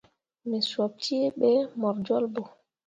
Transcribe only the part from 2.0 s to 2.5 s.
jolɓo.